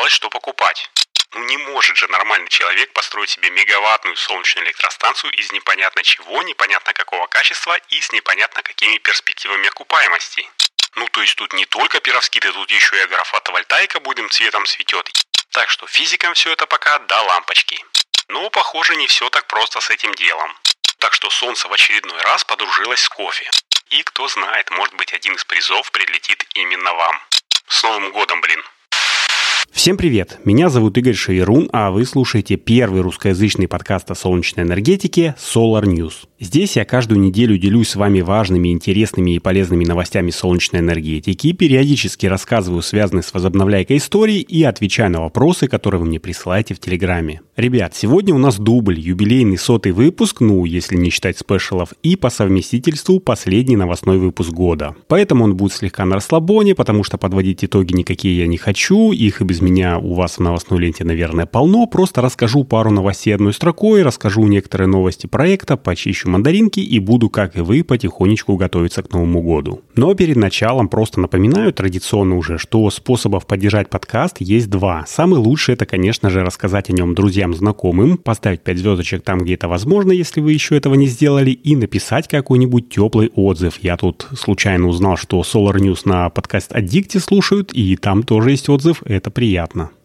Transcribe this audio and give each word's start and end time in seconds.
осталось, 0.00 0.12
что 0.12 0.30
покупать. 0.30 0.90
Ну 1.32 1.44
не 1.44 1.58
может 1.58 1.96
же 1.96 2.08
нормальный 2.08 2.48
человек 2.48 2.92
построить 2.92 3.30
себе 3.30 3.50
мегаваттную 3.50 4.16
солнечную 4.16 4.66
электростанцию 4.66 5.30
из 5.32 5.52
непонятно 5.52 6.02
чего, 6.02 6.42
непонятно 6.42 6.92
какого 6.94 7.26
качества 7.26 7.76
и 7.76 8.00
с 8.00 8.10
непонятно 8.12 8.62
какими 8.62 8.96
перспективами 8.98 9.68
окупаемости. 9.68 10.48
Ну 10.96 11.06
то 11.08 11.20
есть 11.20 11.36
тут 11.36 11.52
не 11.52 11.66
только 11.66 12.00
пировскиты, 12.00 12.50
тут 12.52 12.70
еще 12.70 12.96
и 12.96 13.00
агрофотовольтаика 13.00 14.00
будем 14.00 14.30
цветом 14.30 14.64
светет. 14.66 15.10
Так 15.50 15.68
что 15.68 15.86
физикам 15.86 16.32
все 16.34 16.52
это 16.52 16.66
пока 16.66 16.98
до 17.00 17.20
лампочки. 17.20 17.84
Но 18.28 18.48
похоже 18.50 18.96
не 18.96 19.06
все 19.06 19.28
так 19.28 19.46
просто 19.46 19.80
с 19.80 19.90
этим 19.90 20.14
делом. 20.14 20.56
Так 20.98 21.12
что 21.12 21.28
солнце 21.30 21.68
в 21.68 21.72
очередной 21.72 22.20
раз 22.22 22.44
подружилось 22.44 23.02
с 23.02 23.08
кофе. 23.08 23.50
И 23.90 24.02
кто 24.02 24.28
знает, 24.28 24.70
может 24.70 24.94
быть 24.94 25.12
один 25.12 25.34
из 25.34 25.44
призов 25.44 25.90
прилетит 25.90 26.46
именно 26.54 26.94
вам. 26.94 27.20
С 27.68 27.82
Новым 27.82 28.10
годом, 28.12 28.40
блин! 28.40 28.64
Всем 29.70 29.96
привет! 29.96 30.40
Меня 30.44 30.68
зовут 30.68 30.98
Игорь 30.98 31.14
Шаверун, 31.14 31.70
а 31.72 31.90
вы 31.90 32.04
слушаете 32.04 32.56
первый 32.56 33.02
русскоязычный 33.02 33.68
подкаст 33.68 34.10
о 34.10 34.14
солнечной 34.14 34.66
энергетике 34.66 35.36
Solar 35.38 35.84
News. 35.84 36.26
Здесь 36.40 36.76
я 36.76 36.84
каждую 36.84 37.20
неделю 37.20 37.56
делюсь 37.56 37.90
с 37.90 37.96
вами 37.96 38.20
важными, 38.20 38.72
интересными 38.72 39.32
и 39.32 39.38
полезными 39.38 39.84
новостями 39.84 40.30
солнечной 40.30 40.80
энергетики, 40.80 41.52
периодически 41.52 42.26
рассказываю 42.26 42.82
связанные 42.82 43.22
с 43.22 43.32
возобновляйкой 43.32 43.98
истории 43.98 44.40
и 44.40 44.62
отвечаю 44.64 45.10
на 45.12 45.20
вопросы, 45.20 45.68
которые 45.68 46.00
вы 46.00 46.06
мне 46.06 46.18
присылаете 46.18 46.74
в 46.74 46.80
Телеграме. 46.80 47.42
Ребят, 47.56 47.94
сегодня 47.94 48.34
у 48.34 48.38
нас 48.38 48.58
дубль, 48.58 48.98
юбилейный 48.98 49.58
сотый 49.58 49.92
выпуск, 49.92 50.40
ну, 50.40 50.64
если 50.64 50.96
не 50.96 51.10
считать 51.10 51.38
спешалов, 51.38 51.92
и 52.02 52.16
по 52.16 52.28
совместительству 52.28 53.20
последний 53.20 53.76
новостной 53.76 54.18
выпуск 54.18 54.50
года. 54.50 54.96
Поэтому 55.08 55.44
он 55.44 55.56
будет 55.56 55.74
слегка 55.74 56.04
на 56.06 56.16
расслабоне, 56.16 56.74
потому 56.74 57.04
что 57.04 57.18
подводить 57.18 57.64
итоги 57.64 57.92
никакие 57.92 58.38
я 58.38 58.46
не 58.46 58.56
хочу, 58.56 59.12
их 59.12 59.40
и 59.40 59.44
без 59.44 59.59
меня 59.60 59.98
у 59.98 60.14
вас 60.14 60.36
в 60.36 60.40
новостной 60.40 60.80
ленте, 60.80 61.04
наверное, 61.04 61.46
полно. 61.46 61.86
Просто 61.86 62.20
расскажу 62.22 62.64
пару 62.64 62.90
новостей 62.90 63.34
одной 63.34 63.52
строкой, 63.52 64.02
расскажу 64.02 64.46
некоторые 64.46 64.88
новости 64.88 65.26
проекта, 65.26 65.76
почищу 65.76 66.30
мандаринки 66.30 66.80
и 66.80 66.98
буду, 66.98 67.28
как 67.28 67.56
и 67.56 67.60
вы, 67.60 67.84
потихонечку 67.84 68.56
готовиться 68.56 69.02
к 69.02 69.12
Новому 69.12 69.42
году. 69.42 69.82
Но 69.94 70.14
перед 70.14 70.36
началом 70.36 70.88
просто 70.88 71.20
напоминаю 71.20 71.72
традиционно 71.72 72.36
уже, 72.36 72.58
что 72.58 72.88
способов 72.90 73.46
поддержать 73.46 73.90
подкаст 73.90 74.36
есть 74.40 74.70
два. 74.70 75.04
Самый 75.06 75.38
лучший 75.38 75.74
это, 75.74 75.86
конечно 75.86 76.30
же, 76.30 76.42
рассказать 76.42 76.90
о 76.90 76.92
нем 76.92 77.14
друзьям, 77.14 77.54
знакомым, 77.54 78.16
поставить 78.16 78.62
5 78.62 78.78
звездочек 78.78 79.22
там, 79.22 79.40
где 79.40 79.54
это 79.54 79.68
возможно, 79.68 80.12
если 80.12 80.40
вы 80.40 80.52
еще 80.52 80.76
этого 80.76 80.94
не 80.94 81.06
сделали, 81.06 81.50
и 81.50 81.76
написать 81.76 82.28
какой-нибудь 82.28 82.88
теплый 82.88 83.30
отзыв. 83.34 83.78
Я 83.82 83.96
тут 83.96 84.26
случайно 84.38 84.88
узнал, 84.88 85.16
что 85.16 85.40
Solar 85.40 85.76
News 85.76 86.02
на 86.04 86.30
подкаст 86.30 86.72
Addicti 86.72 87.20
слушают, 87.20 87.72
и 87.72 87.96
там 87.96 88.22
тоже 88.22 88.52
есть 88.52 88.68
отзыв, 88.68 89.02
это 89.04 89.30
приятно. 89.30 89.49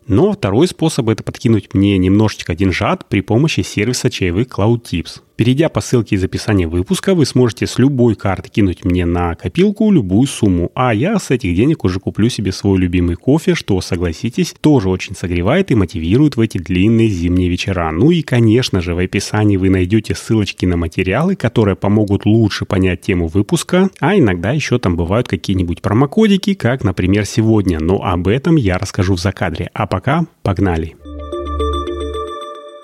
Но 0.07 0.31
второй 0.33 0.67
способ 0.67 1.09
это 1.09 1.23
подкинуть 1.23 1.73
мне 1.73 1.97
немножечко 1.97 2.55
деньжат 2.55 3.07
при 3.09 3.21
помощи 3.21 3.61
сервиса 3.61 4.09
чаевых 4.09 4.47
CloudTips. 4.47 5.21
Перейдя 5.35 5.67
по 5.67 5.81
ссылке 5.81 6.15
из 6.15 6.23
описания 6.23 6.65
выпуска, 6.65 7.13
вы 7.13 7.25
сможете 7.25 7.67
с 7.67 7.77
любой 7.77 8.15
карты 8.15 8.49
кинуть 8.49 8.85
мне 8.85 9.05
на 9.05 9.35
копилку 9.35 9.91
любую 9.91 10.27
сумму, 10.27 10.71
а 10.75 10.93
я 10.93 11.19
с 11.19 11.29
этих 11.29 11.53
денег 11.55 11.83
уже 11.83 11.99
куплю 11.99 12.29
себе 12.29 12.53
свой 12.53 12.79
любимый 12.79 13.17
кофе, 13.17 13.53
что, 13.53 13.81
согласитесь, 13.81 14.55
тоже 14.61 14.87
очень 14.87 15.13
согревает 15.13 15.71
и 15.71 15.75
мотивирует 15.75 16.37
в 16.37 16.39
эти 16.39 16.57
длинные 16.57 17.09
зимние 17.09 17.49
вечера. 17.49 17.91
Ну 17.91 18.11
и, 18.11 18.21
конечно 18.21 18.79
же, 18.79 18.95
в 18.95 18.99
описании 18.99 19.57
вы 19.57 19.69
найдете 19.69 20.15
ссылочки 20.15 20.65
на 20.65 20.77
материалы, 20.77 21.35
которые 21.35 21.75
помогут 21.75 22.25
лучше 22.25 22.63
понять 22.63 23.01
тему 23.01 23.27
выпуска, 23.27 23.89
а 23.99 24.17
иногда 24.17 24.51
еще 24.51 24.79
там 24.79 24.95
бывают 24.95 25.27
какие-нибудь 25.27 25.81
промокодики, 25.81 26.53
как, 26.53 26.85
например, 26.85 27.25
сегодня, 27.25 27.79
но 27.81 28.01
об 28.01 28.29
этом 28.29 28.55
я 28.55 28.77
расскажу 28.77 29.15
в 29.15 29.19
закадре. 29.19 29.69
А 29.73 29.85
пока 29.85 30.27
погнали! 30.43 30.95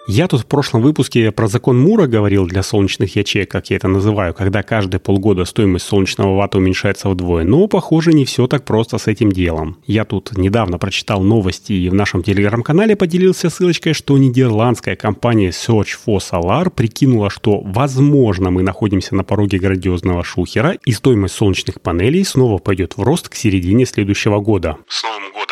Я 0.08 0.28
тут 0.28 0.42
в 0.42 0.46
прошлом 0.48 0.82
выпуске 0.82 1.32
про 1.32 1.48
закон 1.48 1.80
Мура 1.80 2.08
говорил 2.08 2.48
для 2.48 2.64
солнечных 2.64 3.16
ячеек, 3.16 3.52
как 3.52 3.70
я 3.70 3.76
это 3.76 3.88
называю, 3.88 4.34
когда 4.34 4.64
каждые 4.64 5.00
полгода 5.00 5.46
стоимость 5.46 5.86
солнечного 5.86 6.36
ватта 6.36 6.58
уменьшается 6.58 7.08
вдвое. 7.08 7.44
Но, 7.44 7.68
похоже, 7.68 8.12
не 8.12 8.26
все 8.26 8.48
так 8.48 8.66
просто 8.66 8.98
с 8.98 9.06
этим 9.06 9.32
делом. 9.32 9.78
Я 9.86 10.04
тут 10.04 10.36
недавно 10.36 10.80
прочитал 10.80 11.22
новости 11.22 11.74
и 11.74 11.88
в 11.88 11.94
нашем 11.94 12.24
телеграм-канале 12.24 12.96
поделился 12.96 13.52
ссылочкой, 13.52 13.94
что 13.94 14.18
нидерландская 14.18 14.96
компания 14.96 15.50
Search 15.50 16.00
for 16.06 16.18
Solar 16.18 16.72
прикинула, 16.72 17.30
что, 17.30 17.62
возможно, 17.62 18.50
мы 18.50 18.64
находимся 18.64 19.16
на 19.16 19.24
пороге 19.24 19.60
грандиозного 19.60 20.24
шухера, 20.24 20.78
и 20.84 20.92
стоимость 20.94 21.36
солнечных 21.36 21.80
панелей 21.80 22.26
снова 22.26 22.58
пойдет 22.58 22.98
в 22.98 23.04
рост 23.04 23.30
к 23.30 23.36
середине 23.36 23.86
следующего 23.86 24.40
года. 24.40 24.78
С 24.88 25.04
Новым 25.04 25.32
годом! 25.32 25.51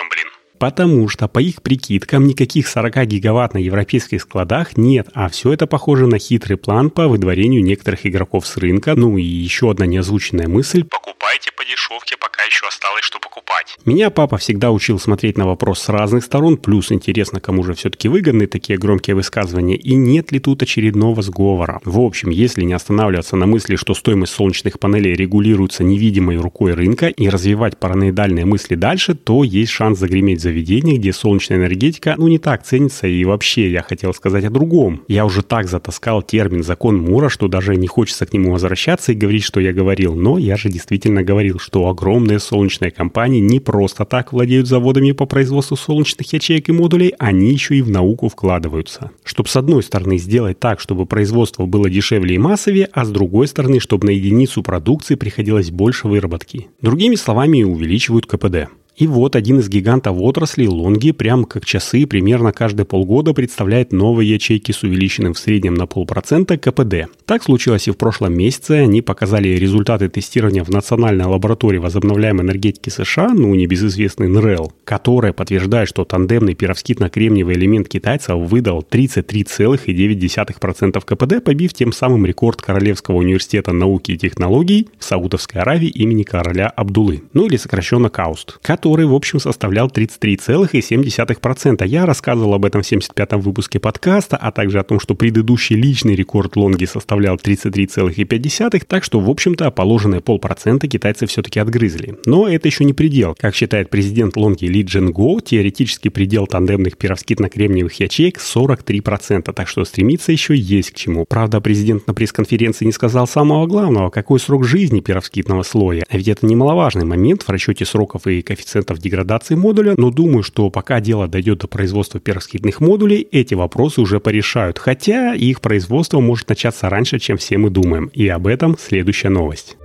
Потому 0.60 1.08
что, 1.08 1.30
по 1.30 1.40
их 1.40 1.62
прикидкам, 1.62 2.28
никаких 2.28 2.68
40 2.68 3.06
гигаватт 3.08 3.54
на 3.54 3.60
европейских 3.60 4.22
складах 4.22 4.76
нет, 4.78 5.08
а 5.14 5.30
все 5.30 5.54
это 5.54 5.68
похоже 5.68 6.06
на 6.06 6.20
хитрый 6.20 6.58
план 6.58 6.90
по 6.90 7.08
выдворению 7.08 7.64
некоторых 7.64 8.06
игроков 8.06 8.46
с 8.46 8.58
рынка. 8.58 8.96
Ну 8.96 9.18
и 9.18 9.24
еще 9.24 9.72
одна 9.72 9.86
неозвученная 9.86 10.50
мысль. 10.50 10.84
Покупайте 11.30 11.52
по 11.56 11.64
дешевке, 11.64 12.18
пока 12.18 12.44
еще 12.44 12.66
осталось 12.68 13.04
что 13.04 13.20
покупать. 13.20 13.78
Меня 13.86 14.10
папа 14.10 14.38
всегда 14.38 14.72
учил 14.72 14.98
смотреть 14.98 15.38
на 15.38 15.46
вопрос 15.46 15.80
с 15.80 15.90
разных 15.90 16.24
сторон, 16.24 16.58
плюс 16.58 16.92
интересно, 16.92 17.40
кому 17.40 17.64
же 17.64 17.76
все-таки 17.76 18.08
выгодны 18.08 18.48
такие 18.48 18.80
громкие 18.80 19.16
высказывания, 19.16 19.76
и 19.76 19.94
нет 19.94 20.32
ли 20.32 20.40
тут 20.40 20.64
очередного 20.64 21.22
сговора. 21.22 21.82
В 21.86 22.00
общем, 22.00 22.32
если 22.32 22.64
не 22.64 22.74
останавливаться 22.74 23.36
на 23.36 23.46
мысли, 23.46 23.76
что 23.76 23.94
стоимость 23.94 24.34
солнечных 24.34 24.80
панелей 24.80 25.14
регулируется 25.14 25.84
невидимой 25.84 26.38
рукой 26.38 26.74
рынка 26.74 27.10
и 27.10 27.30
развивать 27.30 27.78
параноидальные 27.78 28.46
мысли 28.46 28.74
дальше, 28.74 29.14
то 29.14 29.44
есть 29.44 29.72
шанс 29.72 30.00
загреметь 30.00 30.42
за 30.42 30.50
заведений, 30.50 30.98
где 30.98 31.14
солнечная 31.14 31.60
энергетика, 31.60 32.16
ну, 32.18 32.28
не 32.28 32.40
так 32.40 32.64
ценится, 32.64 33.06
и 33.06 33.24
вообще 33.24 33.70
я 33.70 33.84
хотел 33.84 34.16
сказать 34.16 34.46
о 34.46 34.50
другом. 34.50 35.04
Я 35.08 35.26
уже 35.26 35.44
так 35.44 35.68
затаскал 35.68 36.24
термин 36.24 36.64
«закон 36.64 36.98
Мура», 36.98 37.30
что 37.30 37.48
даже 37.48 37.76
не 37.76 37.86
хочется 37.86 38.26
к 38.26 38.34
нему 38.34 38.52
возвращаться 38.52 39.12
и 39.12 39.16
говорить, 39.16 39.44
что 39.44 39.60
я 39.60 39.74
говорил, 39.74 40.16
но 40.16 40.40
я 40.40 40.58
же 40.58 40.70
действительно 40.70 41.19
говорил, 41.24 41.60
что 41.60 41.88
огромные 41.88 42.40
солнечные 42.40 42.92
компании 42.92 43.40
не 43.40 43.60
просто 43.60 44.06
так 44.06 44.34
владеют 44.34 44.68
заводами 44.68 45.12
по 45.12 45.26
производству 45.26 45.76
солнечных 45.76 46.32
ячеек 46.34 46.70
и 46.70 46.72
модулей, 46.72 47.14
они 47.20 47.52
еще 47.52 47.76
и 47.76 47.82
в 47.82 47.90
науку 47.90 48.30
вкладываются. 48.30 49.12
Чтобы 49.24 49.50
с 49.50 49.56
одной 49.56 49.84
стороны 49.84 50.18
сделать 50.18 50.60
так, 50.60 50.80
чтобы 50.80 51.06
производство 51.06 51.66
было 51.66 51.90
дешевле 51.90 52.36
и 52.36 52.40
массовее, 52.40 52.90
а 52.92 53.06
с 53.06 53.10
другой 53.10 53.48
стороны, 53.48 53.80
чтобы 53.80 54.08
на 54.08 54.12
единицу 54.12 54.64
продукции 54.64 55.16
приходилось 55.16 55.72
больше 55.72 56.08
выработки. 56.08 56.68
Другими 56.82 57.16
словами, 57.16 57.64
увеличивают 57.64 58.26
КПД. 58.26 58.70
И 59.00 59.08
вот 59.08 59.36
один 59.38 59.60
из 59.60 59.70
гигантов 59.70 60.18
отрасли, 60.20 60.68
Лонги, 60.68 61.12
прямо 61.12 61.46
как 61.46 61.66
часы, 61.66 62.06
примерно 62.06 62.52
каждые 62.52 62.86
полгода 62.86 63.34
представляет 63.34 63.94
новые 63.94 64.34
ячейки 64.34 64.74
с 64.74 64.84
увеличенным 64.84 65.34
в 65.34 65.40
среднем 65.40 65.76
на 65.76 65.88
полпроцента 65.88 66.58
КПД. 66.58 67.08
Так 67.26 67.44
случилось 67.44 67.88
и 67.88 67.92
в 67.92 67.98
прошлом 67.98 68.38
месяце. 68.38 68.74
Они 68.74 69.02
показали 69.02 69.48
результаты 69.48 70.10
тестирования 70.10 70.66
в 70.66 70.70
Национальной 70.70 71.24
лаборатории 71.24 71.78
возобновляемой 71.78 72.44
энергетики 72.44 72.90
США, 72.90 73.30
ну, 73.30 73.56
небезызвестный 73.56 74.28
НРЭЛ, 74.28 74.74
которая 74.84 75.32
подтверждает, 75.32 75.88
что 75.88 76.04
тандемный 76.04 76.56
пировскитно-кремниевый 76.56 77.54
элемент 77.54 77.88
китайцев 77.88 78.38
выдал 78.38 78.86
33,9% 78.90 81.02
КПД, 81.06 81.42
побив 81.42 81.74
тем 81.74 81.94
самым 81.94 82.26
рекорд 82.26 82.62
Королевского 82.62 83.16
университета 83.16 83.72
науки 83.72 84.12
и 84.12 84.18
технологий 84.18 84.90
в 85.00 85.06
Саудовской 85.06 85.62
Аравии 85.62 85.88
имени 85.88 86.24
короля 86.24 86.68
Абдулы, 86.68 87.24
ну 87.32 87.46
или 87.46 87.56
сокращенно 87.56 88.10
КАУСТ, 88.10 88.60
который 88.62 88.89
который, 88.90 89.06
в 89.06 89.14
общем, 89.14 89.40
составлял 89.40 89.88
33,7%. 89.88 91.86
Я 91.86 92.08
рассказывал 92.08 92.56
об 92.56 92.66
этом 92.66 92.82
в 92.82 92.92
75-м 92.92 93.40
выпуске 93.40 93.80
подкаста, 93.80 94.36
а 94.36 94.52
также 94.52 94.80
о 94.80 94.84
том, 94.84 95.00
что 95.00 95.14
предыдущий 95.14 95.76
личный 95.76 96.16
рекорд 96.16 96.56
Лонги 96.56 96.86
составлял 96.86 97.36
33,5%, 97.36 98.84
так 98.88 99.04
что, 99.04 99.20
в 99.20 99.30
общем-то, 99.30 99.70
положенные 99.70 100.22
полпроцента 100.22 100.88
китайцы 100.88 101.28
все-таки 101.28 101.60
отгрызли. 101.60 102.18
Но 102.26 102.50
это 102.50 102.68
еще 102.68 102.84
не 102.84 102.94
предел. 102.94 103.36
Как 103.38 103.54
считает 103.54 103.92
президент 103.92 104.36
Лонги 104.36 104.66
Ли 104.66 104.82
Джинго, 104.82 105.40
теоретический 105.40 106.10
предел 106.10 106.48
тандемных 106.48 106.98
пировскитно-кремниевых 106.98 107.94
ячеек 108.00 108.40
43%, 108.40 109.54
так 109.54 109.68
что 109.68 109.86
стремиться 109.86 110.32
еще 110.32 110.56
есть 110.56 110.92
к 110.92 110.96
чему. 110.96 111.26
Правда, 111.30 111.62
президент 111.62 112.08
на 112.08 112.16
пресс-конференции 112.16 112.86
не 112.86 112.92
сказал 112.92 113.28
самого 113.28 113.68
главного, 113.68 114.10
какой 114.10 114.40
срок 114.40 114.66
жизни 114.66 115.00
пировскитного 115.00 115.62
слоя. 115.62 116.04
А 116.10 116.18
ведь 116.18 116.28
это 116.28 116.48
немаловажный 116.48 117.06
момент 117.06 117.44
в 117.44 117.50
расчете 117.50 117.86
сроков 117.86 118.26
и 118.26 118.42
коэффициентов 118.42 118.69
коэффициентов 118.70 119.00
деградации 119.00 119.56
модуля, 119.56 119.96
но 119.98 120.12
думаю, 120.12 120.44
что 120.44 120.70
пока 120.70 121.00
дело 121.00 121.28
дойдет 121.28 121.60
до 121.60 121.68
производства 121.68 122.20
перскитных 122.20 122.80
модулей, 122.80 123.28
эти 123.32 123.56
вопросы 123.56 124.02
уже 124.02 124.20
порешают, 124.20 124.78
хотя 124.78 125.34
их 125.34 125.62
производство 125.62 126.20
может 126.20 126.50
начаться 126.50 126.90
раньше, 126.90 127.20
чем 127.20 127.38
все 127.38 127.58
мы 127.58 127.70
думаем. 127.70 128.12
И 128.14 128.28
об 128.28 128.48
этом 128.48 128.78
следующая 128.78 129.30
новость. 129.30 129.78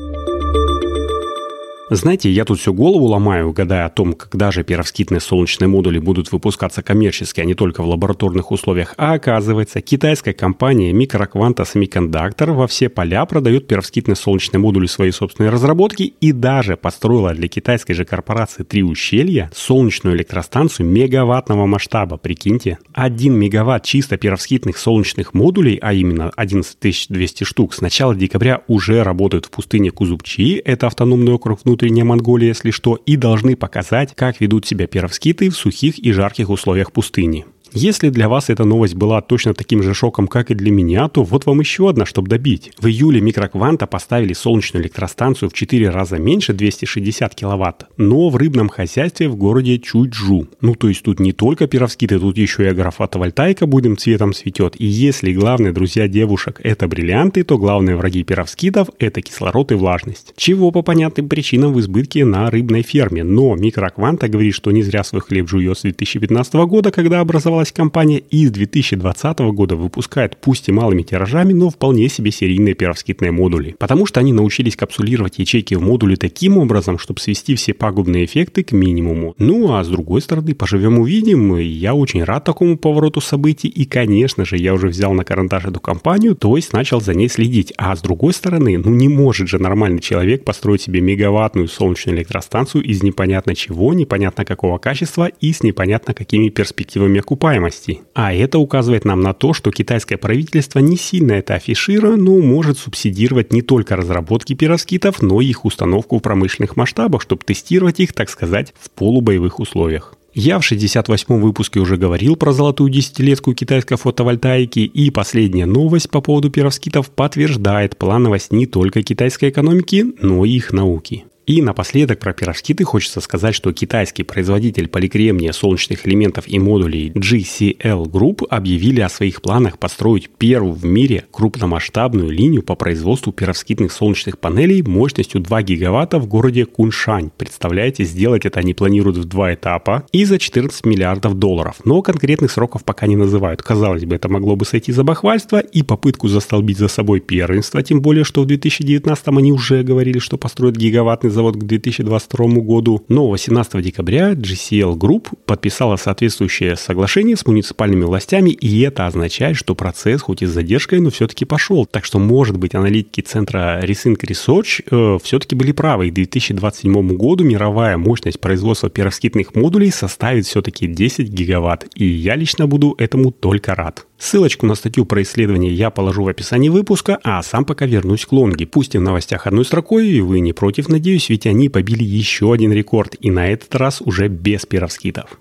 Знаете, 1.96 2.29
я 2.29 2.44
тут 2.44 2.58
все 2.58 2.73
голову 2.73 3.06
ломаю, 3.06 3.52
гадая 3.52 3.87
о 3.87 3.88
том, 3.88 4.14
когда 4.14 4.50
же 4.50 4.64
перовскитные 4.64 5.20
солнечные 5.20 5.69
модули 5.69 6.00
будут 6.00 6.32
выпускаться 6.32 6.82
коммерчески, 6.82 7.41
а 7.41 7.44
не 7.44 7.55
только 7.55 7.85
в 7.85 7.87
лабораторных 7.87 8.50
условиях. 8.50 8.94
А 8.96 9.12
оказывается, 9.12 9.81
китайская 9.81 10.32
компания 10.32 10.93
Microquanta 10.93 11.64
Semiconductor 11.64 12.52
во 12.52 12.67
все 12.67 12.88
поля 12.88 13.25
продает 13.26 13.69
перовскитные 13.69 14.17
солнечные 14.17 14.58
модули 14.58 14.87
своей 14.87 15.12
собственной 15.12 15.50
разработки 15.50 16.02
и 16.02 16.32
даже 16.32 16.76
построила 16.76 17.32
для 17.32 17.46
китайской 17.46 17.94
же 17.94 18.05
корпорации 18.05 18.64
«Три 18.64 18.82
ущелья» 18.82 19.49
солнечную 19.55 20.17
электростанцию 20.17 20.88
мегаваттного 20.88 21.67
масштаба, 21.67 22.17
прикиньте. 22.17 22.79
1 22.94 23.32
мегаватт 23.32 23.85
чисто 23.85 24.17
перовскитных 24.17 24.79
солнечных 24.79 25.32
модулей, 25.32 25.79
а 25.81 25.93
именно 25.93 26.32
11200 26.37 27.44
штук, 27.44 27.73
с 27.73 27.81
начала 27.81 28.17
декабря 28.17 28.62
уже 28.67 29.05
работают 29.05 29.47
в 29.47 29.50
пустыне 29.50 29.93
Кузубчи, 29.93 30.61
это 30.64 30.88
автономный 30.88 31.32
округ 31.32 31.61
внутри 31.64 31.84
внутренняя 31.85 32.07
Монголия, 32.07 32.49
если 32.49 32.71
что, 32.71 32.95
и 32.95 33.17
должны 33.17 33.57
показать, 33.57 34.15
как 34.15 34.41
ведут 34.41 34.65
себя 34.65 34.87
перовскиты 34.87 35.51
в 35.51 35.57
сухих 35.57 35.99
и 35.99 36.13
жарких 36.13 36.49
условиях 36.49 36.93
пустыни. 36.93 37.45
Если 37.76 38.11
для 38.11 38.29
вас 38.29 38.50
эта 38.50 38.62
новость 38.62 38.94
была 38.94 39.21
точно 39.21 39.53
таким 39.53 39.82
же 39.82 39.94
шоком, 39.94 40.29
как 40.29 40.53
и 40.53 40.55
для 40.55 40.71
меня, 40.71 41.09
то 41.09 41.25
вот 41.25 41.44
вам 41.44 41.59
еще 41.59 41.91
одна, 41.91 42.06
чтобы 42.06 42.29
добить. 42.29 42.71
В 42.79 42.87
июле 42.87 43.21
микрокванта 43.21 43.88
поставили 43.88 44.32
солнечную 44.32 44.85
электростанцию 44.85 45.50
в 45.50 45.55
4 45.55 45.91
раза 45.91 46.19
меньше 46.19 46.53
260 46.53 47.35
киловатт, 47.35 47.87
но 47.97 48.29
в 48.29 48.37
рыбном 48.37 48.69
хозяйстве 48.69 49.29
в 49.29 49.35
городе 49.35 49.81
Чуйчжу. 49.81 50.47
Ну 50.61 50.76
то 50.76 50.88
есть 50.88 51.03
тут 51.03 51.19
не 51.19 51.32
только 51.32 51.67
пировскиты, 51.67 52.21
тут 52.21 52.38
еще 52.38 52.62
и 52.62 52.69
агрофотовольтайка 52.69 53.67
будем 53.67 53.97
цветом 53.97 54.35
цветет. 54.35 54.76
И 54.79 54.87
если 54.87 55.32
главные 55.32 55.73
друзья 55.73 56.06
девушек 56.06 56.61
это 56.62 56.87
бриллианты, 56.87 57.43
то 57.43 57.59
главные 57.59 57.97
враги 57.97 58.23
пировскитов 58.23 58.91
это 59.00 59.21
кислород 59.21 59.73
и 59.73 59.75
влажность. 59.75 60.32
Чего 60.37 60.71
по 60.71 60.82
понятным 60.82 61.29
причинам 61.29 61.73
в 61.73 61.81
избытке 61.81 62.25
на 62.25 62.49
рыбной 62.53 62.82
ферме. 62.82 63.25
Но 63.25 63.56
микрокванта 63.56 64.29
говорит, 64.29 64.55
что 64.55 64.71
не 64.71 64.85
зря 64.85 65.03
свой 65.03 65.23
хлеб 65.23 65.49
жует 65.49 65.76
с 65.76 65.82
2015 65.82 66.55
года, 66.55 66.93
когда 66.93 67.19
образовалась 67.19 67.63
создалась 67.64 67.72
компания 67.72 68.19
и 68.19 68.46
с 68.46 68.50
2020 68.50 69.38
года 69.52 69.76
выпускает 69.76 70.37
пусть 70.40 70.69
и 70.69 70.72
малыми 70.72 71.02
тиражами, 71.02 71.52
но 71.52 71.70
вполне 71.70 72.08
себе 72.08 72.31
серийные 72.31 72.75
перовскитные 72.75 73.31
модули. 73.31 73.75
Потому 73.78 74.06
что 74.06 74.20
они 74.20 74.32
научились 74.32 74.76
капсулировать 74.76 75.38
ячейки 75.38 75.75
в 75.75 75.82
модуле 75.82 76.16
таким 76.16 76.58
образом, 76.58 76.99
чтобы 76.99 77.20
свести 77.20 77.55
все 77.55 77.72
пагубные 77.72 78.25
эффекты 78.25 78.62
к 78.62 78.72
минимуму. 78.72 79.34
Ну 79.38 79.72
а 79.72 79.84
с 79.84 79.88
другой 79.88 80.20
стороны, 80.20 80.55
поживем 80.55 80.99
увидим, 80.99 81.56
я 81.56 81.94
очень 81.94 82.25
рад 82.25 82.44
такому 82.44 82.76
повороту 82.76 83.20
событий, 83.20 83.69
и 83.69 83.84
конечно 83.84 84.44
же, 84.44 84.56
я 84.56 84.75
уже 84.75 84.88
взял 84.88 85.12
на 85.12 85.25
карандаш 85.25 85.64
эту 85.66 85.81
компанию, 85.81 86.34
то 86.34 86.56
есть 86.56 86.72
начал 86.72 87.00
за 87.00 87.14
ней 87.14 87.28
следить. 87.28 87.72
А 87.78 87.94
с 87.96 88.02
другой 88.02 88.32
стороны, 88.34 88.78
ну 88.78 88.90
не 88.90 89.08
может 89.08 89.49
же 89.49 89.58
нормальный 89.58 90.00
человек 90.00 90.44
построить 90.44 90.82
себе 90.82 91.00
мегаваттную 91.00 91.69
солнечную 91.69 92.19
электростанцию 92.19 92.84
из 92.84 93.02
непонятно 93.02 93.55
чего, 93.55 93.94
непонятно 93.94 94.44
какого 94.44 94.78
качества 94.78 95.28
и 95.40 95.52
с 95.52 95.62
непонятно 95.62 96.14
какими 96.14 96.49
перспективами 96.49 97.20
окупаемости 97.20 97.54
окупаемости. 97.55 98.03
А 98.15 98.33
это 98.33 98.59
указывает 98.59 99.05
нам 99.05 99.21
на 99.21 99.33
то, 99.33 99.53
что 99.53 99.71
китайское 99.71 100.19
правительство 100.19 100.79
не 100.81 100.97
сильно 100.97 101.33
это 101.33 101.55
афишируя, 101.55 102.17
но 102.17 102.39
может 102.39 102.79
субсидировать 102.79 103.53
не 103.53 103.62
только 103.62 103.97
разработки 103.97 104.55
пироскитов, 104.55 105.23
но 105.23 105.41
и 105.41 105.47
их 105.47 105.65
установку 105.65 106.19
в 106.19 106.23
промышленных 106.23 106.77
масштабах, 106.77 107.23
чтобы 107.23 107.43
тестировать 107.45 108.01
их, 108.01 108.12
так 108.12 108.29
сказать, 108.29 108.75
в 108.79 108.91
полубоевых 108.91 109.61
условиях. 109.61 110.15
Я 110.37 110.59
в 110.59 110.62
68-м 110.62 111.41
выпуске 111.41 111.79
уже 111.79 111.97
говорил 111.97 112.35
про 112.35 112.53
золотую 112.53 112.91
десятилетку 112.91 113.55
китайской 113.55 113.97
фотовольтаики, 113.97 114.81
и 114.81 115.11
последняя 115.11 115.67
новость 115.67 116.11
по 116.11 116.21
поводу 116.21 116.50
пироскитов 116.50 117.11
подтверждает 117.11 117.97
плановость 117.97 118.53
не 118.53 118.67
только 118.67 119.03
китайской 119.03 119.50
экономики, 119.50 120.05
но 120.21 120.45
и 120.45 120.50
их 120.50 120.73
науки. 120.73 121.25
И 121.46 121.61
напоследок 121.61 122.20
про 122.20 122.32
пирожкиты 122.32 122.85
хочется 122.85 123.20
сказать, 123.20 123.55
что 123.55 123.70
китайский 123.73 124.23
производитель 124.23 124.88
поликремния 124.88 125.52
солнечных 125.52 126.06
элементов 126.06 126.49
и 126.49 126.58
модулей 126.58 127.11
GCL 127.11 128.06
Group 128.06 128.46
объявили 128.49 129.02
о 129.02 129.11
своих 129.11 129.43
планах 129.43 129.79
построить 129.79 130.31
первую 130.31 130.73
в 130.73 130.87
мире 130.87 131.26
крупномасштабную 131.31 132.31
линию 132.31 132.62
по 132.62 132.76
производству 132.76 133.31
пировскитных 133.31 133.93
солнечных 133.93 134.38
панелей 134.38 134.81
мощностью 134.82 135.41
2 135.43 135.62
гигаватта 135.62 136.19
в 136.19 136.26
городе 136.26 136.64
Куншань. 136.64 137.31
Представляете, 137.37 138.05
сделать 138.05 138.47
это 138.47 138.61
они 138.61 138.73
планируют 138.73 139.19
в 139.19 139.25
два 139.25 139.52
этапа 139.52 140.06
и 140.12 140.25
за 140.25 140.38
14 140.38 140.87
миллиардов 140.87 141.35
долларов. 141.35 141.76
Но 141.85 142.00
конкретных 142.00 142.52
сроков 142.52 142.85
пока 142.85 143.06
не 143.06 143.17
называют. 143.17 143.62
Казалось 143.62 144.06
бы, 144.06 144.14
это 144.14 144.31
могло 144.31 144.56
бы 144.56 144.64
сойти 144.64 144.93
за 144.93 145.05
бахвальство 145.05 145.61
и 145.61 145.82
попытку 145.82 146.29
застолбить 146.29 146.79
за 146.79 146.88
собой 146.88 147.20
первенство, 147.20 147.82
тем 147.82 148.00
более, 148.00 148.25
что 148.25 148.43
в 148.43 148.47
2019 148.47 149.29
они 149.29 149.52
уже 149.52 149.82
говорили, 149.82 150.19
что 150.19 150.38
построят 150.38 150.76
гигаваттный 150.76 151.34
завод 151.35 151.57
к 151.57 151.65
2022 151.65 152.47
году. 152.61 153.05
Но 153.09 153.29
18 153.29 153.83
декабря 153.83 154.33
GCL 154.33 154.97
Group 154.97 155.29
подписала 155.47 155.97
соответствующее 155.97 156.77
соглашение 156.77 157.37
с 157.37 157.47
муниципальными 157.47 158.05
властями, 158.05 158.51
и 158.51 158.81
это 158.81 159.07
означает, 159.07 159.57
что 159.57 159.75
процесс 159.75 160.23
хоть 160.23 160.43
и 160.43 160.47
с 160.47 160.51
задержкой, 160.51 161.01
но 161.01 161.11
все-таки 161.11 161.45
пошел. 161.45 161.87
Так 161.87 162.05
что, 162.05 162.19
может 162.19 162.57
быть, 162.57 162.75
аналитики 162.75 163.21
центра 163.21 163.81
Resync 163.83 164.17
Research 164.17 164.85
э, 164.91 165.19
все-таки 165.23 165.55
были 165.55 165.73
правы. 165.73 166.09
И 166.09 166.11
к 166.11 166.15
2027 166.15 167.17
году 167.17 167.45
мировая 167.45 167.97
мощность 167.99 168.41
производства 168.41 168.89
перовскитных 168.89 169.55
модулей 169.55 169.91
составит 169.91 170.47
все-таки 170.47 170.87
10 170.87 171.29
гигаватт. 171.29 171.87
И 171.95 172.07
я 172.07 172.37
лично 172.37 172.67
буду 172.67 172.95
этому 172.99 173.31
только 173.31 173.75
рад. 173.75 174.07
Ссылочку 174.19 174.66
на 174.66 174.75
статью 174.75 175.05
про 175.05 175.22
исследование 175.22 175.72
я 175.72 175.90
положу 175.90 176.25
в 176.25 176.28
описании 176.28 176.69
выпуска, 176.69 177.19
а 177.22 177.43
сам 177.43 177.64
пока 177.64 177.84
вернусь 177.87 178.25
к 178.25 178.32
Лонге. 178.32 178.66
Пусть 178.66 178.94
и 178.94 178.99
в 178.99 179.02
новостях 179.02 179.46
одной 179.46 179.64
строкой, 179.64 180.08
и 180.08 180.20
вы 180.20 180.40
не 180.40 180.52
против, 180.52 180.88
надеюсь, 180.88 181.28
ведь 181.28 181.46
они 181.46 181.69
побили 181.69 182.05
еще 182.05 182.52
один 182.52 182.72
рекорд, 182.72 183.16
и 183.20 183.31
на 183.31 183.49
этот 183.49 183.75
раз 183.75 184.00
уже 184.00 184.28
без 184.28 184.66
пировскитов. 184.66 185.38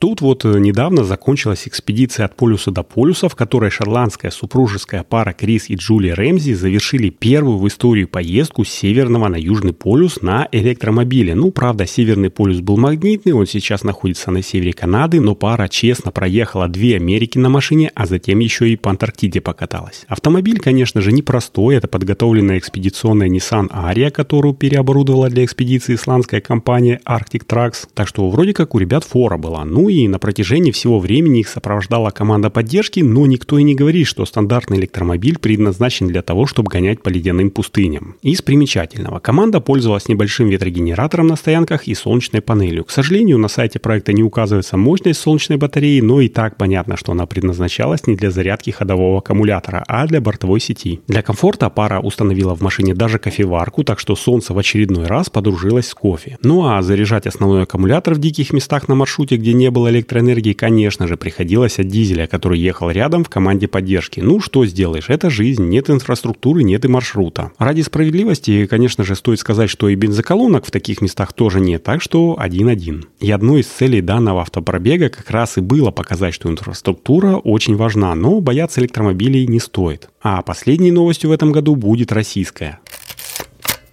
Тут 0.03 0.21
вот 0.21 0.45
э, 0.45 0.59
недавно 0.59 1.05
закончилась 1.05 1.69
экспедиция 1.69 2.27
от 2.27 2.35
полюса 2.35 2.73
до 2.73 2.83
полюса, 2.83 3.29
в 3.29 3.37
которой 3.37 3.71
шотландская 3.71 4.33
супружеская 4.33 5.05
пара 5.05 5.33
Крис 5.33 5.71
и 5.71 5.77
Джули 5.77 6.09
Рэмзи 6.09 6.55
завершили 6.55 7.09
первую 7.09 7.59
в 7.59 7.69
истории 7.69 8.03
поездку 8.03 8.65
с 8.65 8.69
северного 8.69 9.29
на 9.29 9.37
южный 9.37 9.73
полюс 9.73 10.21
на 10.21 10.49
электромобиле. 10.51 11.37
Ну, 11.37 11.53
правда, 11.53 11.87
северный 11.87 12.31
полюс 12.31 12.59
был 12.59 12.79
магнитный, 12.79 13.33
он 13.33 13.47
сейчас 13.47 13.85
находится 13.85 14.33
на 14.33 14.43
севере 14.43 14.73
Канады, 14.73 15.21
но 15.21 15.37
пара 15.37 15.69
честно 15.69 16.11
проехала 16.11 16.67
две 16.67 16.97
Америки 16.97 17.39
на 17.39 17.49
машине, 17.49 17.93
а 17.95 18.07
затем 18.07 18.41
еще 18.41 18.69
и 18.71 18.75
по 18.75 18.91
Антарктиде 18.91 19.41
покаталась. 19.41 20.05
Автомобиль, 20.09 20.59
конечно 20.59 21.01
же, 21.01 21.13
непростой, 21.13 21.77
это 21.77 21.87
подготовленная 21.87 22.59
экспедиционная 22.59 23.29
Nissan 23.29 23.69
Aria, 23.69 24.11
которую 24.11 24.55
переоборудовала 24.55 25.29
для 25.29 25.45
экспедиции 25.45 25.95
исландская 25.95 26.41
компания 26.41 27.01
Arctic 27.07 27.47
Trucks, 27.47 27.87
так 27.95 28.09
что 28.09 28.29
вроде 28.31 28.53
как 28.53 28.75
у 28.75 28.79
ребят 28.79 29.05
фора 29.05 29.37
была. 29.37 29.65
Ну 29.65 29.92
и 29.93 30.09
на 30.09 30.19
протяжении 30.19 30.71
всего 30.71 30.99
времени 30.99 31.41
их 31.41 31.49
сопровождала 31.49 32.11
команда 32.11 32.51
поддержки, 32.51 33.01
но 33.01 33.27
никто 33.27 33.59
и 33.59 33.63
не 33.63 33.75
говорит, 33.75 34.07
что 34.07 34.25
стандартный 34.25 34.79
электромобиль 34.79 35.39
предназначен 35.39 36.07
для 36.09 36.23
того, 36.23 36.47
чтобы 36.47 36.71
гонять 36.71 37.03
по 37.03 37.09
ледяным 37.09 37.51
пустыням. 37.51 38.17
Из 38.23 38.43
примечательного. 38.43 39.19
Команда 39.21 39.61
пользовалась 39.61 40.09
небольшим 40.09 40.49
ветрогенератором 40.49 41.27
на 41.27 41.37
стоянках 41.37 41.89
и 41.89 41.95
солнечной 41.95 42.41
панелью. 42.41 42.85
К 42.85 42.91
сожалению, 42.91 43.39
на 43.39 43.49
сайте 43.49 43.79
проекта 43.79 44.13
не 44.13 44.23
указывается 44.23 44.77
мощность 44.77 45.21
солнечной 45.21 45.59
батареи, 45.59 46.01
но 46.01 46.21
и 46.21 46.29
так 46.29 46.57
понятно, 46.57 46.97
что 46.97 47.13
она 47.13 47.27
предназначалась 47.27 48.07
не 48.07 48.17
для 48.17 48.31
зарядки 48.31 48.71
ходового 48.71 49.19
аккумулятора, 49.19 49.85
а 49.87 50.07
для 50.07 50.21
бортовой 50.21 50.61
сети. 50.61 51.01
Для 51.07 51.23
комфорта 51.23 51.69
пара 51.71 52.01
установила 52.01 52.55
в 52.55 52.61
машине 52.61 52.95
даже 52.95 53.19
кофеварку, 53.19 53.85
так 53.85 53.99
что 53.99 54.17
солнце 54.17 54.55
в 54.55 54.59
очередной 54.59 55.07
раз 55.07 55.31
подружилось 55.31 55.89
с 55.89 55.95
кофе. 55.95 56.39
Ну 56.43 56.67
а 56.67 56.83
заряжать 56.83 57.27
основной 57.27 57.63
аккумулятор 57.63 58.15
в 58.15 58.19
диких 58.19 58.53
местах 58.53 58.89
на 58.89 58.95
маршруте, 58.95 59.37
где 59.37 59.53
не 59.53 59.71
было 59.71 59.82
было 59.83 59.91
электроэнергии, 59.91 60.53
конечно 60.53 61.09
же, 61.09 61.17
приходилось 61.17 61.81
от 61.81 61.89
дизеля, 61.89 62.29
который 62.29 62.57
ехал 62.57 62.89
рядом 62.89 63.25
в 63.25 63.29
команде 63.29 63.67
поддержки. 63.67 64.21
Ну, 64.21 64.39
что 64.39 64.65
сделаешь, 64.65 65.09
это 65.09 65.29
жизнь, 65.29 65.65
нет 65.65 65.91
инфраструктуры, 65.91 66.63
нет 66.63 66.85
и 66.85 66.89
маршрута. 66.89 67.51
Ради 67.59 67.81
справедливости, 67.81 68.67
конечно 68.67 69.03
же, 69.03 69.17
стоит 69.17 69.41
сказать, 69.41 69.69
что 69.69 69.89
и 69.89 69.97
бензоколонок 69.97 70.67
в 70.67 70.71
таких 70.71 71.01
местах 71.01 71.33
тоже 71.33 71.59
нет, 71.59 71.83
так 71.83 72.01
что 72.01 72.37
один-один. 72.39 73.07
И 73.19 73.29
одной 73.33 73.63
из 73.63 73.67
целей 73.67 74.03
данного 74.03 74.43
автопробега 74.43 75.09
как 75.09 75.29
раз 75.31 75.59
и 75.59 75.61
было 75.61 75.91
показать, 75.91 76.35
что 76.35 76.49
инфраструктура 76.49 77.39
очень 77.39 77.75
важна, 77.75 78.15
но 78.15 78.41
бояться 78.41 78.81
электромобилей 78.81 79.49
не 79.49 79.59
стоит. 79.59 80.11
А 80.23 80.43
последней 80.43 80.93
новостью 80.93 81.31
в 81.31 81.33
этом 81.33 81.51
году 81.51 81.75
будет 81.75 82.13
российская. 82.13 82.79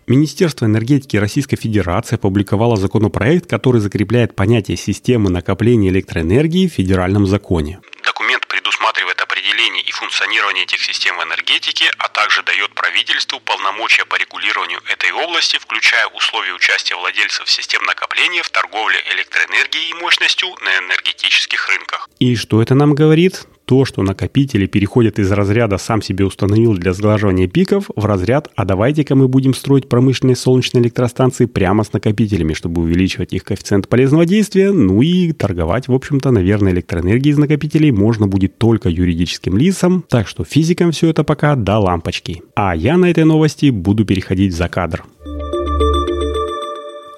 Министерство 0.10 0.66
энергетики 0.66 1.18
Российской 1.18 1.56
Федерации 1.56 2.16
опубликовало 2.16 2.78
законопроект, 2.78 3.48
который 3.48 3.80
закрепляет 3.80 4.36
понятие 4.36 4.76
системы 4.76 5.30
накопления 5.30 5.90
электроэнергии 5.90 6.68
в 6.68 6.74
федеральном 6.74 7.28
законе. 7.28 7.80
Документ 8.04 8.48
предусматривает 8.48 9.22
определение 9.22 9.84
и 9.84 9.92
функционирование 9.92 10.64
этих 10.64 10.82
систем 10.82 11.16
в 11.20 11.24
энергетике, 11.24 11.92
а 12.00 12.10
также 12.10 12.42
дает 12.42 12.74
правительству 12.74 13.40
полномочия 13.40 14.04
по 14.06 14.16
регулированию 14.16 14.80
этой 14.92 15.12
области, 15.12 15.60
включая 15.60 16.08
условия 16.08 16.54
участия 16.54 16.96
владельцев 16.96 17.48
систем 17.48 17.84
накопления 17.84 18.42
в 18.42 18.50
торговле 18.50 18.98
электроэнергией 19.14 19.92
и 19.92 19.94
мощностью 19.94 20.50
на 20.66 20.74
энергетических 20.80 21.70
рынках. 21.70 22.10
И 22.18 22.36
что 22.36 22.64
это 22.64 22.74
нам 22.74 22.96
говорит? 22.96 23.46
То, 23.70 23.86
что 23.86 24.02
накопители 24.02 24.66
переходят 24.66 25.20
из 25.20 25.32
разряда 25.32 25.78
«сам 25.78 26.02
себе 26.02 26.26
установил 26.26 26.74
для 26.74 26.92
сглаживания 26.92 27.48
пиков» 27.48 27.92
в 27.96 28.04
разряд 28.04 28.50
«а 28.56 28.66
давайте-ка 28.66 29.14
мы 29.14 29.28
будем 29.28 29.54
строить 29.54 29.88
промышленные 29.88 30.36
солнечные 30.36 30.82
электростанции 30.82 31.46
прямо 31.46 31.84
с 31.84 31.94
накопителями, 31.94 32.54
чтобы 32.54 32.82
увеличивать 32.82 33.32
их 33.32 33.44
коэффициент 33.44 33.88
полезного 33.88 34.26
действия, 34.26 34.72
ну 34.72 35.04
и 35.04 35.34
торговать, 35.34 35.88
в 35.88 35.94
общем-то, 35.94 36.32
наверное, 36.32 36.72
электроэнергией 36.72 37.34
из 37.34 37.38
накопителей 37.38 37.92
можно 37.92 38.26
будет 38.26 38.58
только 38.58 38.90
юридическим 38.90 39.56
лицам, 39.56 40.04
так 40.10 40.28
что 40.28 40.44
физикам 40.44 40.92
все 40.92 41.12
это 41.12 41.24
пока 41.24 41.56
до 41.56 41.78
лампочки. 41.78 42.42
А 42.56 42.76
я 42.76 42.98
на 42.98 43.06
этой 43.06 43.24
новости 43.24 43.70
буду 43.70 44.04
переходить 44.04 44.56
за 44.56 44.68
кадр. 44.68 45.04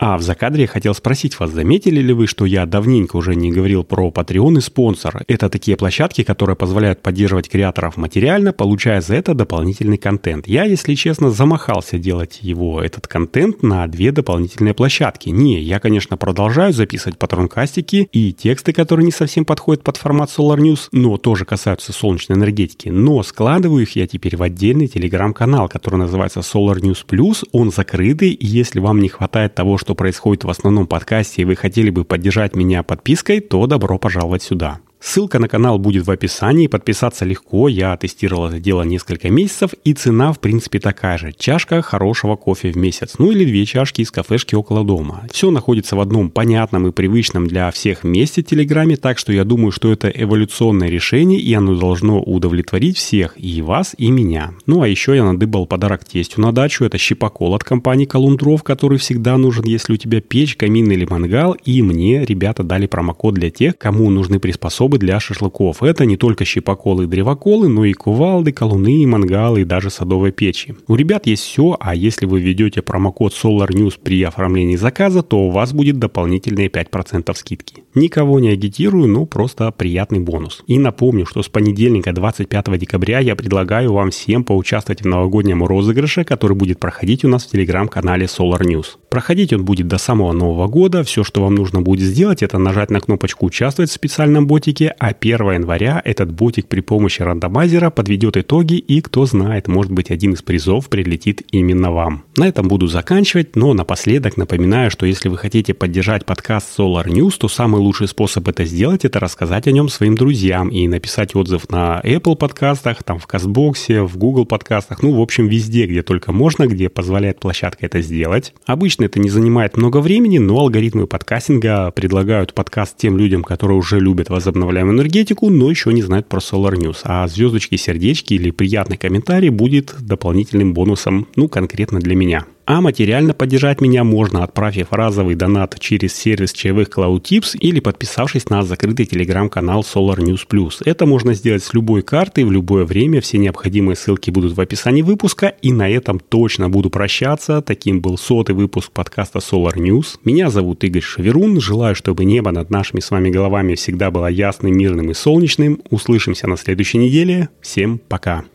А 0.03 0.17
в 0.17 0.24
закадре 0.24 0.63
я 0.63 0.67
хотел 0.67 0.96
спросить 0.96 1.39
вас, 1.39 1.51
заметили 1.51 2.01
ли 2.01 2.12
вы, 2.12 2.25
что 2.25 2.48
я 2.48 2.65
давненько 2.65 3.17
уже 3.17 3.36
не 3.36 3.51
говорил 3.51 3.84
про 3.84 4.10
Patreon 4.10 4.58
и 4.58 4.62
спонсор? 4.62 5.24
Это 5.27 5.48
такие 5.48 5.77
площадки, 5.77 6.24
которые 6.24 6.55
позволяют 6.55 7.03
поддерживать 7.03 7.48
креаторов 7.48 7.98
материально, 7.98 8.51
получая 8.51 9.01
за 9.01 9.13
это 9.13 9.36
дополнительный 9.36 10.00
контент. 10.00 10.48
Я, 10.48 10.63
если 10.63 10.96
честно, 10.96 11.29
замахался 11.29 12.00
делать 12.00 12.39
его, 12.41 12.81
этот 12.81 13.08
контент, 13.08 13.62
на 13.62 13.86
две 13.86 14.12
дополнительные 14.12 14.74
площадки. 14.74 15.29
Не, 15.29 15.62
я, 15.62 15.79
конечно, 15.79 16.17
продолжаю 16.17 16.74
записывать 16.74 17.20
патронкастики 17.20 18.10
и 18.12 18.34
тексты, 18.34 18.74
которые 18.74 19.05
не 19.05 19.12
совсем 19.12 19.46
подходят 19.46 19.84
под 19.84 19.98
формат 19.98 20.31
Solar 20.36 20.58
News, 20.58 20.88
но 20.91 21.17
тоже 21.17 21.46
касаются 21.46 21.93
солнечной 21.93 22.39
энергетики. 22.39 22.89
Но 22.89 23.22
складываю 23.22 23.84
их 23.84 23.96
я 23.96 24.08
теперь 24.08 24.36
в 24.36 24.41
отдельный 24.41 24.88
телеграм-канал, 24.88 25.70
который 25.70 25.98
называется 25.98 26.39
Solar 26.39 26.79
News 26.79 27.05
Plus. 27.08 27.48
Он 27.51 27.70
закрытый, 27.70 28.31
и 28.31 28.48
если 28.48 28.79
вам 28.79 29.00
не 29.00 29.08
хватает 29.08 29.53
того, 29.53 29.77
что 29.77 29.90
что 29.91 29.95
происходит 29.95 30.45
в 30.45 30.50
основном 30.50 30.88
подкасте, 30.88 31.41
и 31.41 31.45
вы 31.45 31.57
хотели 31.57 31.89
бы 31.89 32.05
поддержать 32.05 32.55
меня 32.55 32.81
подпиской, 32.81 33.41
то 33.41 33.67
добро 33.67 33.98
пожаловать 33.98 34.41
сюда. 34.41 34.79
Ссылка 35.03 35.39
на 35.39 35.48
канал 35.48 35.79
будет 35.79 36.05
в 36.05 36.12
описании, 36.12 36.67
подписаться 36.67 37.25
легко, 37.25 37.67
я 37.67 37.98
тестировал 37.98 38.48
это 38.48 38.60
дело 38.60 38.84
несколько 38.84 39.31
месяцев, 39.31 39.72
и 39.84 39.93
цена 39.93 40.31
в 40.31 40.39
принципе 40.39 40.79
такая 40.79 41.17
же. 41.17 41.34
Чашка 41.36 41.81
хорошего 41.81 42.36
кофе 42.36 42.72
в 42.72 42.77
месяц, 42.77 43.15
ну 43.17 43.31
или 43.31 43.43
две 43.43 43.65
чашки 43.65 44.01
из 44.01 44.12
кафешки 44.12 44.53
около 44.53 44.84
дома. 44.84 45.24
Все 45.31 45.50
находится 45.50 45.96
в 45.96 46.01
одном 46.01 46.29
понятном 46.29 46.88
и 46.88 46.91
привычном 46.91 47.48
для 47.48 47.72
всех 47.72 48.03
месте 48.03 48.43
Телеграме, 48.43 48.96
так 48.96 49.17
что 49.17 49.34
я 49.34 49.43
думаю, 49.43 49.72
что 49.72 49.91
это 49.91 50.08
эволюционное 50.08 50.89
решение, 50.89 51.39
и 51.39 51.51
оно 51.55 51.75
должно 51.75 52.22
удовлетворить 52.22 52.98
всех, 52.98 53.34
и 53.38 53.63
вас, 53.63 53.96
и 53.98 54.12
меня. 54.12 54.53
Ну 54.67 54.84
а 54.84 54.88
еще 54.88 55.15
я 55.15 55.25
надыбал 55.25 55.65
подарок 55.65 56.05
тестю 56.05 56.41
на 56.41 56.51
дачу, 56.51 56.86
это 56.86 57.00
щипокол 57.00 57.55
от 57.55 57.63
компании 57.63 58.05
Колундров, 58.05 58.62
который 58.62 59.00
всегда 59.00 59.36
нужен, 59.38 59.65
если 59.65 59.93
у 59.93 59.98
тебя 59.98 60.22
печь, 60.22 60.55
камин 60.55 60.91
или 60.91 61.05
мангал, 61.05 61.53
и 61.65 61.81
мне 61.81 62.24
ребята 62.24 62.62
дали 62.62 62.86
промокод 62.86 63.34
для 63.34 63.50
тех, 63.50 63.75
кому 63.79 64.12
нужны 64.12 64.39
приспособы 64.39 64.90
приспособы 64.91 64.98
для 64.98 65.19
шашлыков. 65.19 65.83
Это 65.83 66.05
не 66.05 66.17
только 66.17 66.45
щипоколы 66.45 67.03
и 67.03 67.07
древоколы, 67.07 67.69
но 67.69 67.86
и 67.86 67.93
кувалды, 67.93 68.51
колуны, 68.51 69.07
мангалы 69.07 69.62
и 69.62 69.65
даже 69.65 69.89
садовые 69.89 70.31
печи. 70.31 70.75
У 70.88 70.95
ребят 70.95 71.27
есть 71.27 71.43
все, 71.43 71.77
а 71.79 71.95
если 71.95 72.25
вы 72.25 72.41
введете 72.41 72.81
промокод 72.81 73.33
Solar 73.33 73.69
News 73.69 73.93
при 74.03 74.24
оформлении 74.24 74.77
заказа, 74.77 75.21
то 75.21 75.39
у 75.39 75.51
вас 75.51 75.74
будет 75.74 76.00
дополнительные 76.00 76.67
5% 76.67 77.33
скидки. 77.36 77.83
Никого 77.95 78.39
не 78.39 78.50
агитирую, 78.50 79.07
но 79.07 79.25
просто 79.25 79.71
приятный 79.71 80.19
бонус. 80.19 80.63
И 80.67 80.79
напомню, 80.79 81.25
что 81.25 81.43
с 81.43 81.50
понедельника 81.50 82.13
25 82.13 82.77
декабря 82.77 83.19
я 83.19 83.36
предлагаю 83.36 83.93
вам 83.93 84.10
всем 84.10 84.43
поучаствовать 84.43 85.01
в 85.01 85.07
новогоднем 85.07 85.63
розыгрыше, 85.63 86.24
который 86.24 86.55
будет 86.55 86.79
проходить 86.79 87.25
у 87.25 87.27
нас 87.27 87.45
в 87.45 87.51
телеграм-канале 87.51 88.25
Solar 88.25 88.62
News. 88.62 88.98
Проходить 89.10 89.53
он 89.53 89.65
будет 89.65 89.88
до 89.88 89.98
самого 89.98 90.31
Нового 90.31 90.67
года. 90.67 91.03
Все, 91.03 91.24
что 91.24 91.41
вам 91.41 91.55
нужно 91.55 91.81
будет 91.81 92.07
сделать, 92.07 92.43
это 92.43 92.57
нажать 92.57 92.91
на 92.91 93.00
кнопочку 93.01 93.45
«Участвовать 93.45 93.89
в 93.89 93.93
специальном 93.93 94.48
ботике», 94.48 94.80
ботике, 94.81 94.95
а 95.00 95.09
1 95.09 95.51
января 95.51 96.01
этот 96.03 96.31
ботик 96.31 96.67
при 96.67 96.81
помощи 96.81 97.21
рандомайзера 97.21 97.89
подведет 97.89 98.38
итоги 98.38 98.75
и, 98.75 99.01
кто 99.01 99.25
знает, 99.25 99.67
может 99.67 99.91
быть 99.91 100.11
один 100.11 100.33
из 100.33 100.41
призов 100.41 100.89
прилетит 100.89 101.43
именно 101.51 101.91
вам. 101.91 102.23
На 102.38 102.47
этом 102.47 102.67
буду 102.67 102.88
заканчивать, 102.88 103.55
но 103.55 103.73
напоследок 103.73 104.38
напоминаю, 104.38 104.91
что 104.91 105.05
если 105.05 105.29
вы 105.29 105.38
хотите 105.38 105.73
поддержать 105.73 106.25
подкаст 106.25 106.79
Solar 106.79 107.05
News, 107.05 107.35
то 107.38 107.47
самый 107.47 107.79
лучший 107.81 108.07
способ 108.07 108.47
это 108.47 108.65
сделать, 108.65 109.05
это 109.05 109.19
рассказать 109.19 109.67
о 109.67 109.71
нем 109.71 109.89
своим 109.89 110.15
друзьям 110.15 110.69
и 110.69 110.88
написать 110.88 111.35
отзыв 111.35 111.69
на 111.69 112.01
Apple 112.03 112.35
подкастах, 112.35 113.03
там 113.03 113.19
в 113.19 113.27
Кастбоксе, 113.27 114.01
в 114.01 114.17
Google 114.17 114.45
подкастах, 114.45 115.03
ну, 115.03 115.13
в 115.13 115.21
общем, 115.21 115.47
везде, 115.47 115.85
где 115.85 116.01
только 116.01 116.31
можно, 116.31 116.67
где 116.67 116.89
позволяет 116.89 117.39
площадка 117.39 117.85
это 117.85 118.01
сделать. 118.01 118.53
Обычно 118.65 119.05
это 119.05 119.19
не 119.19 119.29
занимает 119.29 119.77
много 119.77 120.01
времени, 120.01 120.39
но 120.39 120.59
алгоритмы 120.59 121.07
подкастинга 121.07 121.91
предлагают 121.91 122.53
подкаст 122.53 122.97
тем 122.97 123.17
людям, 123.17 123.43
которые 123.43 123.77
уже 123.77 124.00
любят 124.00 124.29
возобновлять 124.29 124.71
возобновляемую 124.72 124.96
энергетику, 124.96 125.50
но 125.50 125.70
еще 125.70 125.94
не 125.94 126.01
знают 126.01 126.28
про 126.28 126.40
Solar 126.40 126.74
News. 126.74 127.00
А 127.04 127.28
звездочки, 127.28 127.75
сердечки 127.75 128.34
или 128.34 128.51
приятный 128.51 128.98
комментарий 128.98 129.50
будет 129.50 129.96
дополнительным 130.00 130.74
бонусом, 130.74 131.28
ну, 131.36 131.48
конкретно 131.48 132.00
для 132.00 132.16
меня. 132.16 132.46
А 132.74 132.80
материально 132.80 133.34
поддержать 133.34 133.82
меня 133.82 134.06
можно, 134.06 134.46
отправив 134.46 134.94
разовый 134.94 135.36
донат 135.36 135.78
через 135.78 136.16
сервис 136.16 136.54
чаевых 136.54 136.88
CloudTips 136.88 137.58
или 137.58 137.82
подписавшись 137.82 138.50
на 138.50 138.62
закрытый 138.62 139.06
телеграм-канал 139.06 139.82
Solar 139.82 140.20
News 140.20 140.48
Plus. 140.50 140.75
Это 140.86 141.06
можно 141.06 141.34
сделать 141.34 141.66
с 141.66 141.74
любой 141.74 142.01
карты 142.01 142.46
в 142.46 142.51
любое 142.54 142.86
время. 142.86 143.20
Все 143.20 143.40
необходимые 143.40 143.98
ссылки 143.98 144.32
будут 144.32 144.54
в 144.54 144.62
описании 144.62 145.01
выпуска. 145.01 145.48
И 145.62 145.74
на 145.74 145.90
этом 145.90 146.22
точно 146.22 146.70
буду 146.70 146.90
прощаться. 146.90 147.62
Таким 147.62 148.00
был 148.00 148.18
сотый 148.18 148.56
выпуск 148.56 148.94
подкаста 148.94 149.40
Solar 149.40 149.75
News. 149.75 150.18
Меня 150.24 150.50
зовут 150.50 150.86
Игорь 150.86 151.01
Шаверун. 151.01 151.60
Желаю, 151.60 151.94
чтобы 151.94 152.24
небо 152.24 152.51
над 152.51 152.70
нашими 152.70 153.01
с 153.01 153.12
вами 153.12 153.30
головами 153.32 153.75
всегда 153.75 154.12
было 154.12 154.28
ясным, 154.28 154.78
мирным 154.78 155.12
и 155.12 155.13
солнечным. 155.13 155.82
Услышимся 155.90 156.48
на 156.48 156.56
следующей 156.56 157.00
неделе. 157.00 157.50
Всем 157.60 157.98
пока. 157.98 158.46